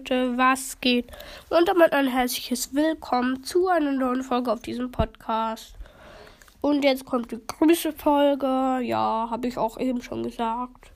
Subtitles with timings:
[0.00, 1.08] Leute, was geht?
[1.50, 5.74] Und damit ein herzliches Willkommen zu einer neuen Folge auf diesem Podcast.
[6.62, 8.80] Und jetzt kommt die Grüße-Folge.
[8.82, 10.90] Ja, habe ich auch eben schon gesagt.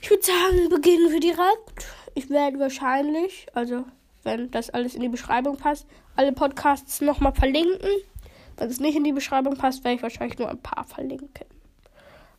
[0.00, 1.88] Ich würde sagen, beginnen wir direkt.
[2.14, 3.84] Ich werde wahrscheinlich, also
[4.22, 7.90] wenn das alles in die Beschreibung passt, alle Podcasts nochmal verlinken.
[8.58, 11.30] Wenn es nicht in die Beschreibung passt, werde ich wahrscheinlich nur ein paar verlinken.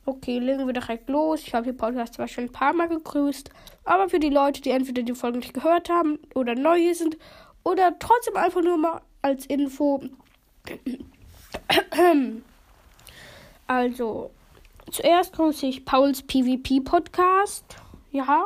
[0.06, 1.42] Okay, legen wir direkt los.
[1.42, 3.50] Ich habe die Podcast zwar schon ein paar Mal gegrüßt,
[3.86, 7.18] aber für die Leute, die entweder die Folge nicht gehört haben oder neu hier sind
[7.64, 10.02] oder trotzdem einfach nur mal als Info.
[13.66, 14.30] Also,
[14.92, 17.78] zuerst grüße ich Pauls PvP Podcast.
[18.12, 18.46] Ja,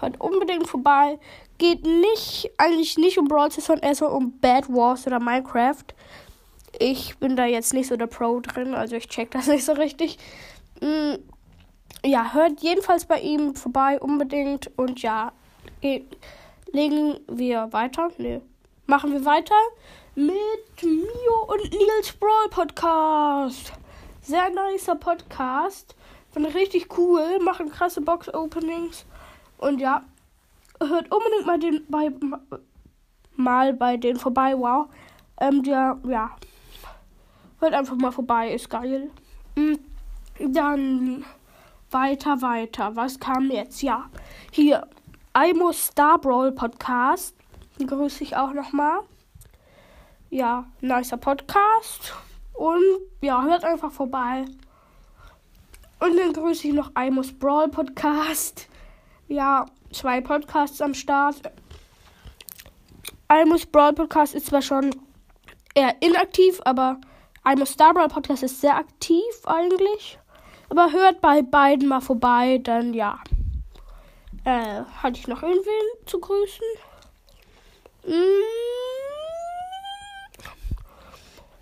[0.00, 1.18] hört unbedingt vorbei.
[1.58, 5.84] Geht nicht, eigentlich nicht um Brawl sondern erstmal um Bad Wars oder Minecraft.
[6.78, 9.72] Ich bin da jetzt nicht so der Pro drin, also ich check das nicht so
[9.72, 10.18] richtig.
[10.80, 11.16] Mm,
[12.04, 14.70] ja, hört jedenfalls bei ihm vorbei unbedingt.
[14.78, 15.32] Und ja,
[16.72, 18.10] legen wir weiter.
[18.18, 18.42] Ne,
[18.86, 19.54] machen wir weiter
[20.14, 23.72] mit Mio und Nils Brawl Podcast.
[24.22, 25.94] Sehr nicer Podcast.
[26.30, 27.38] Finde richtig cool.
[27.40, 29.04] Machen krasse Box-Openings.
[29.58, 30.02] Und ja,
[30.80, 32.10] hört unbedingt mal den bei
[33.36, 34.54] mal bei denen vorbei.
[34.56, 34.86] Wow.
[35.40, 36.30] Ähm, der, ja.
[37.60, 39.10] Hört einfach mal vorbei, ist geil.
[39.54, 39.78] Mhm.
[40.48, 41.24] Dann
[41.90, 42.96] weiter, weiter.
[42.96, 43.82] Was kam jetzt?
[43.82, 44.08] Ja,
[44.50, 44.86] hier.
[45.36, 47.36] Imo Star Brawl Podcast.
[47.78, 49.00] Grüße ich auch nochmal.
[50.30, 52.14] Ja, nicer Podcast.
[52.54, 52.82] Und
[53.20, 54.44] ja, hört einfach vorbei.
[55.98, 58.68] Und dann grüße ich noch Imos Brawl Podcast.
[59.28, 61.42] Ja, zwei Podcasts am Start.
[63.28, 64.90] Imos Brawl Podcast ist zwar schon
[65.74, 67.00] eher inaktiv, aber
[67.44, 70.19] Imos Star Brawl Podcast ist sehr aktiv eigentlich.
[70.70, 73.18] Aber hört bei beiden mal vorbei, dann ja.
[74.44, 76.64] Äh, hatte ich noch irgendwen zu grüßen?
[78.04, 78.14] Hm,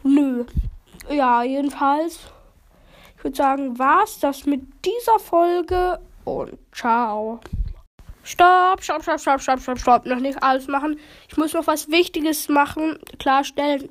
[0.05, 0.45] nö.
[1.11, 2.21] Ja, jedenfalls.
[3.17, 7.41] Ich würde sagen, war's das mit dieser Folge und ciao.
[8.23, 10.07] Stopp, stopp, stopp, stopp, stopp, stopp, stopp.
[10.07, 11.01] Noch nicht alles machen.
[11.29, 13.89] Ich muss noch was Wichtiges machen, klarstellen.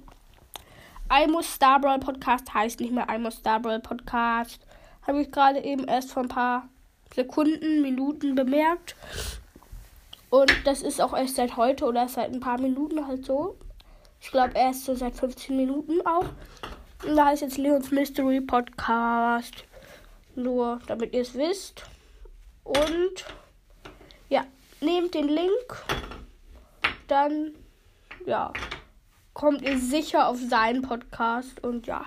[1.10, 4.67] Imus Starbrawl Podcast heißt nicht mehr Imus Starbrawl Podcast.
[5.08, 6.68] Habe ich gerade eben erst vor ein paar
[7.16, 8.96] Sekunden, Minuten bemerkt.
[10.30, 13.56] Und das ist auch erst seit heute oder seit ein paar Minuten halt so.
[14.20, 16.26] Ich glaube erst so seit 15 Minuten auch.
[17.06, 19.64] Und da heißt jetzt Leons Mystery Podcast.
[20.36, 21.84] Nur damit ihr es wisst.
[22.64, 23.26] Und
[24.30, 24.44] ja,
[24.82, 25.86] nehmt den Link.
[27.08, 27.54] Dann
[28.26, 28.52] ja,
[29.34, 31.64] kommt ihr sicher auf seinen Podcast.
[31.64, 32.06] Und ja,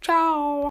[0.00, 0.68] ciao.